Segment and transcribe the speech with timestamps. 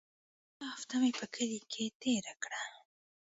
[0.59, 2.61] يوه هفته مې په کلي کښې تېره کړه.